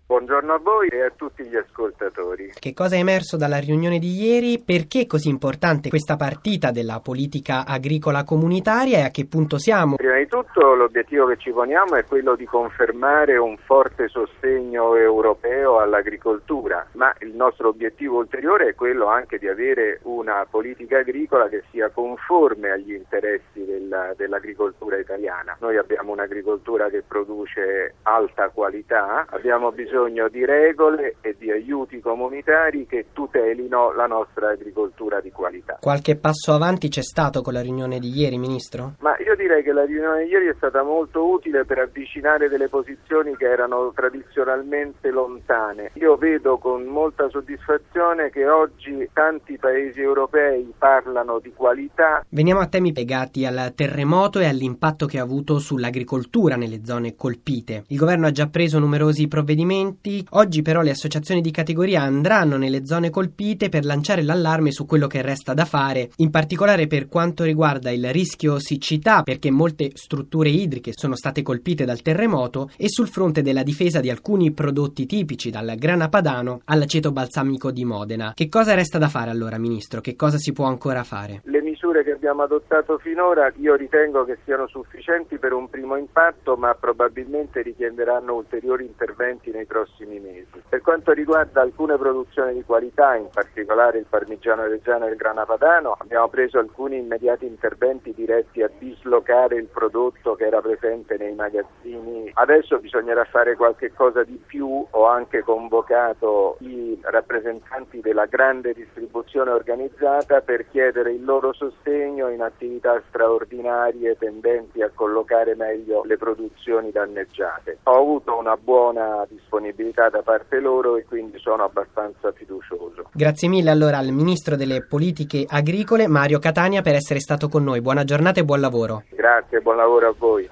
Buongiorno 0.08 0.54
a 0.54 0.58
voi 0.58 0.88
e 0.88 1.02
a 1.02 1.12
tutti 1.14 1.44
gli 1.44 1.54
ascoltatori. 1.54 2.52
Che 2.58 2.72
cosa 2.72 2.96
è 2.96 2.98
emerso 2.98 3.36
dalla 3.36 3.58
riunione 3.58 3.98
di 3.98 4.14
ieri? 4.14 4.58
Perché 4.58 5.02
è 5.02 5.06
così 5.06 5.28
importante 5.28 5.90
questa 5.90 6.16
partita 6.16 6.70
della 6.70 7.00
politica 7.00 7.66
agricola 7.66 8.24
comunitaria 8.24 9.00
e 9.00 9.02
a 9.02 9.10
che 9.10 9.26
punto 9.26 9.58
siamo? 9.58 9.96
Prima 9.96 10.16
di 10.16 10.26
tutto 10.26 10.72
l'obiettivo 10.74 11.26
che 11.26 11.36
ci 11.36 11.50
poniamo 11.50 11.96
è 11.96 12.06
quello 12.06 12.36
di 12.36 12.46
confermare 12.46 13.36
un 13.36 13.58
forte 13.58 14.08
sostegno 14.08 14.96
europeo 14.96 15.78
all'agricoltura, 15.78 16.86
ma 16.92 17.14
il 17.18 17.34
nostro 17.34 17.68
obiettivo 17.68 18.16
ulteriore 18.16 18.68
è 18.68 18.74
quello 18.74 19.08
anche 19.08 19.36
di 19.36 19.46
avere 19.46 20.00
una 20.04 20.46
politica 20.48 21.00
agricola 21.00 21.48
che 21.48 21.64
sia 21.70 21.90
conforme 21.90 22.70
agli 22.70 22.94
interessi 22.94 23.62
della, 23.62 24.14
dell'agricoltura 24.16 24.96
italiana. 24.96 25.54
Noi 25.60 25.76
abbiamo 25.76 26.12
un'agricoltura 26.12 26.88
che 26.88 27.02
produce 27.06 27.96
alta 28.04 28.48
qualità, 28.48 29.26
abbiamo 29.28 29.70
bisogno 29.70 29.96
bisogno 29.99 30.28
di 30.28 30.45
regole 30.45 31.17
e 31.21 31.35
di 31.37 31.50
aiuti 31.50 32.00
comunitari 32.00 32.87
che 32.87 33.07
tutelino 33.12 33.93
la 33.93 34.07
nostra 34.07 34.50
agricoltura 34.50 35.21
di 35.21 35.33
qualità. 35.33 35.78
Qualche 35.81 36.17
passo 36.17 36.52
avanti 36.52 36.88
c'è 36.88 37.02
stato 37.02 37.43
con 37.43 37.52
la 37.52 37.61
riunione 37.61 37.99
di 37.99 38.11
ieri, 38.17 38.38
Ministro? 38.38 38.95
Ma 39.00 39.17
io 39.19 39.35
direi 39.35 39.64
che 39.64 39.73
la 39.73 39.85
riunione 39.85 40.25
di 40.25 40.31
ieri 40.31 40.47
è 40.47 40.55
stata 40.57 40.85
molto 40.85 41.28
utile 41.28 41.64
per 41.64 41.78
avvicinare 41.78 42.49
delle 42.49 42.69
posizioni 42.69 43.37
che 43.37 43.47
erano 43.47 43.93
tradizionalmente 43.93 45.11
lontane. 45.11 45.90
Io 45.95 46.17
vedo 46.17 46.59
con 46.59 46.85
molta 46.85 47.28
soddisfazione 47.28 48.31
che 48.31 48.49
oggi 48.49 49.09
tanti 49.12 49.59
paesi 49.59 50.00
europei 50.00 50.73
parlano 50.78 51.40
di 51.40 51.52
qualità. 51.52 52.25
Veniamo 52.28 52.61
a 52.61 52.67
temi 52.67 52.95
legati 52.95 53.45
al 53.45 53.73
terremoto 53.75 54.38
e 54.38 54.47
all'impatto 54.47 55.07
che 55.07 55.19
ha 55.19 55.23
avuto 55.23 55.59
sull'agricoltura 55.59 56.55
nelle 56.55 56.85
zone 56.85 57.17
colpite. 57.17 57.85
Il 57.88 57.99
governo 57.99 58.26
ha 58.26 58.31
già 58.31 58.47
preso 58.47 58.78
numerosi 58.78 59.26
provvedimenti 59.26 59.88
interventi. 59.88 60.26
Oggi 60.30 60.62
però 60.62 60.83
le 60.83 60.90
associazioni 60.90 61.40
di 61.40 61.50
categoria 61.50 62.02
andranno 62.02 62.57
nelle 62.57 62.87
zone 62.87 63.11
colpite 63.11 63.68
per 63.68 63.85
lanciare 63.85 64.23
l'allarme 64.23 64.71
su 64.71 64.87
quello 64.87 65.07
che 65.07 65.23
resta 65.23 65.54
da 65.54 65.64
fare, 65.64 66.11
in 66.16 66.30
particolare 66.30 66.87
per 66.87 67.09
quanto 67.09 67.45
riguarda 67.45 67.90
il 67.90 68.12
rischio 68.12 68.59
siccità, 68.59 69.23
perché 69.23 69.50
molte 69.50 69.90
strutture 69.95 70.50
idriche 70.50 70.92
sono 70.95 71.16
state 71.16 71.42
colpite 71.42 71.85
dal 71.85 72.02
terremoto, 72.02 72.71
e 72.76 72.88
sul 72.88 73.09
fronte 73.09 73.42
della 73.42 73.62
difesa 73.62 74.00
di 74.00 74.11
alcuni 74.11 74.52
prodotti 74.52 75.07
tipici, 75.07 75.50
dal 75.50 75.75
grana 75.76 76.09
padano 76.09 76.61
all'aceto 76.64 77.12
balsamico 77.12 77.71
di 77.71 77.85
Modena. 77.85 78.33
Che 78.35 78.49
cosa 78.49 78.75
resta 78.75 78.99
da 78.99 79.09
fare 79.09 79.30
allora, 79.30 79.59
Ministro? 79.59 80.00
Che 80.00 80.16
cosa 80.16 80.38
si 80.38 80.52
può 80.52 80.66
ancora 80.66 81.02
fare? 81.04 81.42
Le 81.45 81.61
misure 81.88 82.04
che 82.04 82.12
abbiamo 82.12 82.42
adottato 82.42 82.99
finora 82.99 83.50
io 83.57 83.75
ritengo 83.75 84.25
che 84.25 84.38
siano 84.45 84.66
sufficienti 84.66 85.38
per 85.38 85.52
un 85.52 85.71
primo 85.71 85.97
impatto, 85.97 86.57
ma 86.57 86.75
probabilmente 86.75 87.62
richiederanno 87.62 88.35
ulteriori 88.35 88.85
interventi 88.85 89.50
nei 89.50 89.64
prossimi 89.64 90.21
mesi. 90.21 90.62
Per 90.68 90.83
quanto 90.83 91.12
riguarda 91.12 91.62
alcune 91.62 91.97
produzioni 91.97 92.52
di 92.52 92.62
qualità, 92.62 93.14
in 93.16 93.28
particolare 93.33 93.99
il 93.99 94.07
parmigiano 94.09 94.66
reggiano 94.66 95.07
e 95.07 95.11
il 95.11 95.16
grana 95.16 95.47
padano, 95.47 95.97
abbiamo 95.99 96.28
preso 96.28 96.59
alcuni 96.59 96.99
immediati 96.99 97.47
interventi 97.47 98.12
diretti 98.12 98.62
a 98.62 98.71
dislocare 98.78 99.57
il 99.57 99.66
prodotto 99.66 100.35
che 100.35 100.45
era 100.45 100.61
presente 100.61 101.16
nei 101.16 101.35
magazzini. 101.35 102.30
Adesso 102.35 102.78
bisognerà 102.80 103.25
fare 103.25 103.57
qualche 103.57 103.92
cosa 103.95 104.25
di 104.25 104.40
più, 104.45 104.87
ho 104.90 105.07
anche 105.07 105.42
convocato 105.42 106.57
i 106.61 107.00
rappresentanti 107.02 108.00
della 108.00 108.26
grande 108.26 108.75
distribuzione 108.75 109.50
organizzata 109.50 110.42
per 110.42 110.68
chiedere 110.68 111.12
il 111.12 111.25
loro 111.25 111.52
sostegno 111.54 111.77
in 111.88 112.42
attività 112.42 113.02
straordinarie 113.08 114.16
tendenti 114.18 114.82
a 114.82 114.90
collocare 114.94 115.54
meglio 115.54 116.04
le 116.04 116.16
produzioni 116.16 116.90
danneggiate. 116.90 117.78
Ho 117.85 118.00
avuto 118.00 118.37
una 118.38 118.56
buona 118.56 119.25
disponibilità 119.28 120.08
da 120.08 120.23
parte 120.23 120.61
loro 120.61 120.97
e 120.97 121.04
quindi 121.04 121.38
sono 121.38 121.64
abbastanza 121.64 122.32
fiducioso. 122.32 123.11
Grazie 123.12 123.49
mille 123.49 123.70
allora 123.70 123.99
al 123.99 124.11
Ministro 124.11 124.56
delle 124.56 124.85
Politiche 124.85 125.47
Agricole 125.49 126.06
Mario 126.08 126.38
Catania 126.38 126.82
per 126.82 126.94
essere 126.94 127.20
stato 127.20 127.49
con 127.49 127.64
noi. 127.64 127.80
Buona 127.80 128.04
giornata 128.04 128.40
e 128.40 128.44
buon 128.44 128.61
lavoro. 128.61 129.04
Grazie, 129.11 129.61
buon 129.61 129.76
lavoro 129.76 130.08
a 130.08 130.14
voi. 130.16 130.49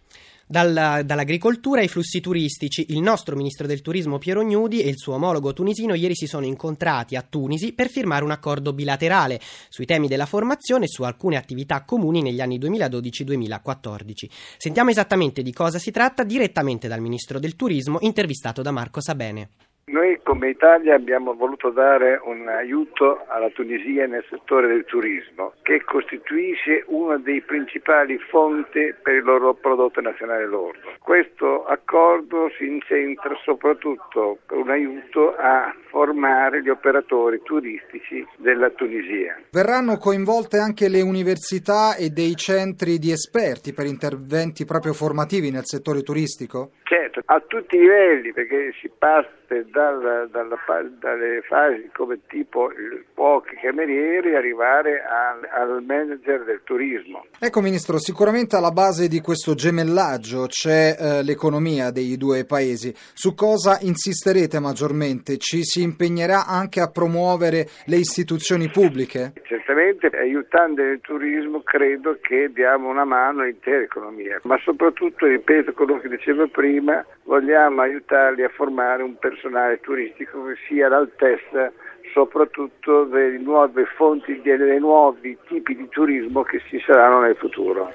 Dalla, 0.48 1.02
dall'agricoltura 1.02 1.80
ai 1.80 1.88
flussi 1.88 2.20
turistici, 2.20 2.86
il 2.90 3.00
nostro 3.00 3.34
ministro 3.34 3.66
del 3.66 3.82
turismo 3.82 4.18
Piero 4.18 4.44
Gnudi 4.44 4.80
e 4.80 4.88
il 4.88 4.96
suo 4.96 5.14
omologo 5.14 5.52
tunisino 5.52 5.94
ieri 5.94 6.14
si 6.14 6.28
sono 6.28 6.46
incontrati 6.46 7.16
a 7.16 7.26
Tunisi 7.28 7.72
per 7.72 7.88
firmare 7.88 8.22
un 8.22 8.30
accordo 8.30 8.72
bilaterale 8.72 9.40
sui 9.68 9.86
temi 9.86 10.06
della 10.06 10.24
formazione 10.24 10.84
e 10.84 10.88
su 10.88 11.02
alcune 11.02 11.36
attività 11.36 11.82
comuni 11.82 12.22
negli 12.22 12.40
anni 12.40 12.60
2012-2014. 12.60 14.12
Sentiamo 14.56 14.90
esattamente 14.90 15.42
di 15.42 15.52
cosa 15.52 15.80
si 15.80 15.90
tratta 15.90 16.22
direttamente 16.22 16.86
dal 16.86 17.00
ministro 17.00 17.40
del 17.40 17.56
turismo 17.56 17.98
intervistato 18.02 18.62
da 18.62 18.70
Marco 18.70 19.00
Sabene. 19.00 19.50
Noi 19.88 20.18
come 20.24 20.48
Italia 20.48 20.96
abbiamo 20.96 21.34
voluto 21.34 21.70
dare 21.70 22.20
un 22.24 22.48
aiuto 22.48 23.24
alla 23.28 23.50
Tunisia 23.50 24.08
nel 24.08 24.24
settore 24.28 24.66
del 24.66 24.84
turismo, 24.84 25.52
che 25.62 25.84
costituisce 25.84 26.82
una 26.88 27.18
dei 27.18 27.40
principali 27.40 28.18
fonti 28.18 28.92
per 29.00 29.14
il 29.14 29.22
loro 29.22 29.54
prodotto 29.54 30.00
nazionale 30.00 30.44
lordo. 30.44 30.90
Questo 30.98 31.64
accordo 31.66 32.50
si 32.58 32.66
incentra 32.66 33.32
soprattutto 33.44 34.38
per 34.44 34.58
un 34.58 34.70
aiuto 34.70 35.36
a 35.36 35.72
formare 35.88 36.62
gli 36.62 36.68
operatori 36.68 37.40
turistici 37.44 38.26
della 38.38 38.70
Tunisia. 38.70 39.38
Verranno 39.52 39.98
coinvolte 39.98 40.58
anche 40.58 40.88
le 40.88 41.00
università 41.00 41.94
e 41.94 42.10
dei 42.10 42.34
centri 42.34 42.98
di 42.98 43.12
esperti 43.12 43.72
per 43.72 43.86
interventi 43.86 44.64
proprio 44.64 44.92
formativi 44.92 45.52
nel 45.52 45.64
settore 45.64 46.02
turistico? 46.02 46.72
Certo, 46.82 47.22
a 47.24 47.40
tutti 47.46 47.76
i 47.76 47.80
livelli, 47.80 48.32
perché 48.32 48.72
si 48.80 48.90
passa 48.98 49.30
dal, 49.76 50.28
dalla, 50.30 50.56
dalle 50.98 51.42
fasi 51.42 51.90
come 51.92 52.20
tipo 52.28 52.70
il 52.70 53.04
cuochi 53.12 53.56
camerieri 53.56 54.34
arrivare 54.34 55.02
al, 55.04 55.46
al, 55.52 55.84
manager 55.84 56.44
del 56.44 56.62
turismo. 56.64 57.26
Ecco 57.38 57.60
Ministro, 57.60 57.98
sicuramente 57.98 58.56
alla 58.56 58.70
base 58.70 59.06
di 59.06 59.20
questo 59.20 59.54
gemellaggio 59.54 60.46
c'è 60.46 60.96
eh, 60.98 61.22
l'economia 61.22 61.90
dei 61.90 62.16
due 62.16 62.46
paesi. 62.46 62.90
Su 63.12 63.34
cosa 63.34 63.76
insisterete 63.82 64.58
maggiormente? 64.60 65.36
Ci 65.36 65.62
si 65.62 65.82
impegnerà 65.82 66.46
anche 66.46 66.80
a 66.80 66.90
promuovere 66.90 67.66
le 67.84 67.96
istituzioni 67.96 68.70
pubbliche? 68.70 69.32
Certamente 69.42 70.08
aiutando 70.16 70.82
il 70.82 71.00
turismo 71.00 71.60
credo 71.60 72.16
che 72.22 72.50
diamo 72.52 72.88
una 72.88 73.04
mano 73.04 73.42
all'intera 73.42 73.82
economia, 73.82 74.40
ma 74.44 74.58
soprattutto, 74.64 75.26
ripeto 75.26 75.74
quello 75.74 75.98
che 75.98 76.08
dicevo 76.08 76.48
prima, 76.48 77.04
vogliamo 77.24 77.82
aiutarli 77.82 78.42
a 78.42 78.48
formare 78.48 79.02
un 79.02 79.18
personale 79.66 79.80
turistico 79.80 80.44
che 80.44 80.54
sia 80.68 80.86
all'altezza 80.86 81.72
soprattutto 82.12 83.04
delle 83.04 83.38
nuove 83.38 83.84
fonti, 83.96 84.40
dei 84.40 84.78
nuovi 84.78 85.36
tipi 85.48 85.76
di 85.76 85.88
turismo 85.88 86.42
che 86.42 86.62
ci 86.68 86.80
saranno 86.86 87.20
nel 87.20 87.36
futuro. 87.36 87.92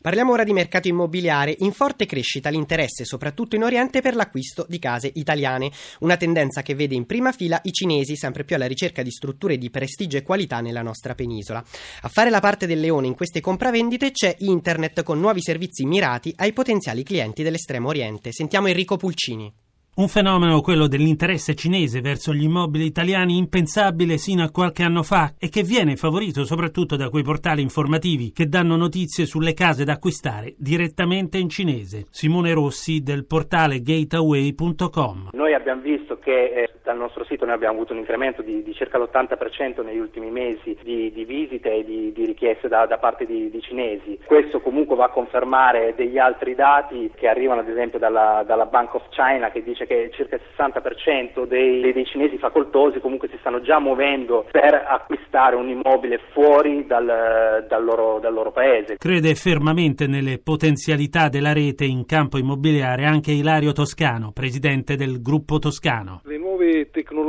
Parliamo 0.00 0.32
ora 0.32 0.44
di 0.44 0.52
mercato 0.52 0.88
immobiliare. 0.88 1.54
In 1.58 1.72
forte 1.72 2.06
crescita 2.06 2.48
l'interesse, 2.48 3.04
soprattutto 3.04 3.56
in 3.56 3.64
Oriente, 3.64 4.00
per 4.00 4.14
l'acquisto 4.14 4.64
di 4.66 4.78
case 4.78 5.10
italiane. 5.14 5.70
Una 6.00 6.16
tendenza 6.16 6.62
che 6.62 6.74
vede 6.74 6.94
in 6.94 7.04
prima 7.04 7.32
fila 7.32 7.60
i 7.64 7.72
cinesi, 7.72 8.16
sempre 8.16 8.44
più 8.44 8.56
alla 8.56 8.66
ricerca 8.66 9.02
di 9.02 9.10
strutture 9.10 9.58
di 9.58 9.70
prestigio 9.70 10.16
e 10.16 10.22
qualità 10.22 10.60
nella 10.60 10.82
nostra 10.82 11.14
penisola. 11.14 11.58
A 11.58 12.08
fare 12.08 12.30
la 12.30 12.40
parte 12.40 12.66
del 12.66 12.80
leone 12.80 13.08
in 13.08 13.14
queste 13.14 13.40
compravendite 13.40 14.10
c'è 14.10 14.34
Internet 14.38 15.02
con 15.02 15.20
nuovi 15.20 15.42
servizi 15.42 15.84
mirati 15.84 16.32
ai 16.36 16.52
potenziali 16.52 17.02
clienti 17.02 17.42
dell'estremo 17.42 17.88
Oriente. 17.88 18.32
Sentiamo 18.32 18.68
Enrico 18.68 18.96
Pulcini. 18.96 19.63
Un 19.96 20.08
fenomeno, 20.08 20.60
quello 20.60 20.88
dell'interesse 20.88 21.54
cinese 21.54 22.00
verso 22.00 22.32
gli 22.34 22.42
immobili 22.42 22.84
italiani, 22.84 23.38
impensabile 23.38 24.16
sino 24.16 24.42
a 24.42 24.50
qualche 24.50 24.82
anno 24.82 25.04
fa 25.04 25.34
e 25.38 25.48
che 25.48 25.62
viene 25.62 25.94
favorito 25.94 26.42
soprattutto 26.44 26.96
da 26.96 27.08
quei 27.10 27.22
portali 27.22 27.62
informativi 27.62 28.32
che 28.32 28.46
danno 28.46 28.74
notizie 28.74 29.24
sulle 29.24 29.54
case 29.54 29.84
da 29.84 29.92
acquistare 29.92 30.54
direttamente 30.58 31.38
in 31.38 31.48
cinese. 31.48 32.06
Simone 32.10 32.52
Rossi 32.54 33.02
del 33.04 33.24
portale 33.24 33.82
gateaway.com. 33.82 35.28
Noi 35.30 35.54
abbiamo 35.54 35.82
visto 35.82 36.18
che 36.18 36.44
eh, 36.44 36.70
dal 36.82 36.96
nostro 36.98 37.24
sito 37.24 37.44
noi 37.44 37.54
abbiamo 37.54 37.74
avuto 37.76 37.92
un 37.92 38.00
incremento 38.00 38.42
di, 38.42 38.62
di 38.62 38.74
circa 38.74 38.98
l'80% 38.98 39.84
negli 39.84 39.98
ultimi 39.98 40.30
mesi 40.30 40.76
di, 40.82 41.12
di 41.12 41.24
visite 41.24 41.72
e 41.72 41.84
di, 41.84 42.12
di 42.12 42.26
richieste 42.26 42.68
da, 42.68 42.86
da 42.86 42.98
parte 42.98 43.26
di, 43.26 43.52
cinesi. 43.60 44.18
Questo 44.26 44.60
comunque 44.60 44.94
va 44.94 45.06
a 45.06 45.10
confermare 45.10 45.94
degli 45.96 46.18
altri 46.18 46.54
dati 46.54 47.10
che 47.14 47.28
arrivano 47.28 47.60
ad 47.60 47.68
esempio 47.68 47.98
dalla, 47.98 48.42
dalla 48.44 48.66
Bank 48.66 48.94
of 48.94 49.08
China 49.08 49.50
che 49.50 49.62
dice 49.62 49.83
che 49.86 50.10
circa 50.12 50.36
il 50.36 50.42
60% 50.56 51.46
dei, 51.46 51.92
dei, 51.92 52.04
cinesi 52.06 52.38
facoltosi 52.38 53.00
comunque 53.00 53.28
si 53.28 53.36
stanno 53.40 53.60
già 53.60 53.78
muovendo 53.78 54.46
per 54.50 54.74
acquistare 54.74 55.56
un 55.56 55.68
immobile 55.68 56.20
fuori 56.32 56.86
dal, 56.86 57.66
dal, 57.68 57.84
loro, 57.84 58.18
dal 58.20 58.32
loro 58.32 58.52
paese. 58.52 58.96
Crede 58.98 59.34
fermamente 59.34 60.06
nelle 60.06 60.38
potenzialità 60.38 61.28
della 61.28 61.52
rete 61.52 61.84
in 61.84 62.04
campo 62.04 62.38
immobiliare 62.38 63.04
anche 63.04 63.32
Ilario 63.32 63.72
Toscano, 63.72 64.32
presidente 64.32 64.96
del 64.96 65.20
gruppo 65.20 65.58
Toscano. 65.58 66.20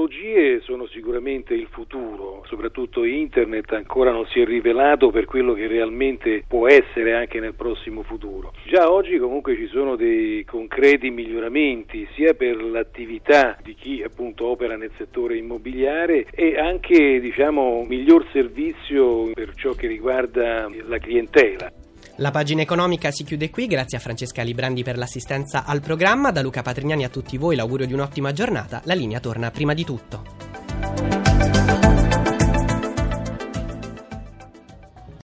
Tecnologie 0.06 0.62
sono 0.62 0.86
sicuramente 0.86 1.56
il 1.56 1.66
futuro, 1.72 2.44
soprattutto 2.46 3.04
internet 3.06 3.72
ancora 3.72 4.12
non 4.12 4.28
si 4.28 4.40
è 4.40 4.46
rivelato 4.46 5.10
per 5.10 5.26
quello 5.26 5.54
che 5.54 5.66
realmente 5.66 6.44
può 6.48 6.68
essere 6.68 7.16
anche 7.16 7.40
nel 7.40 7.56
prossimo 7.56 8.04
futuro. 8.04 8.54
Già 8.68 8.92
oggi 8.92 9.18
comunque 9.18 9.56
ci 9.56 9.66
sono 9.66 9.96
dei 9.96 10.44
concreti 10.46 11.10
miglioramenti 11.10 12.08
sia 12.14 12.36
per 12.36 12.62
l'attività 12.62 13.58
di 13.64 13.74
chi 13.74 14.04
appunto 14.04 14.46
opera 14.46 14.78
nel 14.78 14.92
settore 14.96 15.38
immobiliare 15.38 16.28
e 16.30 16.56
anche 16.56 17.20
diciamo 17.20 17.84
miglior 17.88 18.28
servizio 18.32 19.32
per 19.34 19.56
ciò 19.56 19.72
che 19.72 19.88
riguarda 19.88 20.70
la 20.86 21.00
clientela. 21.00 21.72
La 22.20 22.32
pagina 22.32 22.62
economica 22.62 23.12
si 23.12 23.26
chiude 23.26 23.50
qui, 23.50 23.68
grazie 23.68 23.98
a 23.98 24.02
Francesca 24.02 24.42
Librandi 24.42 24.84
per 24.84 24.98
l'assistenza 24.98 25.66
al 25.66 25.82
programma, 25.82 26.32
da 26.32 26.42
Luca 26.42 26.62
Patrignani 26.62 27.04
a 27.04 27.10
tutti 27.10 27.38
voi 27.38 27.58
l'augurio 27.58 27.86
di 27.86 27.92
un'ottima 27.92 28.32
giornata, 28.32 28.82
la 28.86 28.94
linea 28.94 29.20
torna 29.20 29.52
prima 29.52 29.74
di 29.74 29.84
tutto. 29.84 30.24